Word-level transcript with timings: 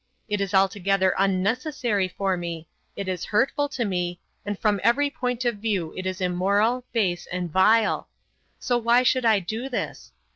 It 0.27 0.41
is 0.41 0.55
altogether 0.55 1.13
unnecessary 1.19 2.07
for 2.07 2.35
me; 2.35 2.67
it 2.95 3.07
is 3.07 3.23
hurtful 3.25 3.69
to 3.69 3.85
me, 3.85 4.19
and 4.43 4.57
from 4.57 4.79
every 4.83 5.11
point 5.11 5.45
of 5.45 5.57
view 5.57 5.93
it 5.95 6.07
is 6.07 6.19
immoral, 6.21 6.83
base, 6.91 7.27
and 7.31 7.51
vile. 7.51 8.09
So 8.57 8.79
why 8.79 9.03
should 9.03 9.25
I 9.25 9.37
do 9.37 9.69
this? 9.69 10.11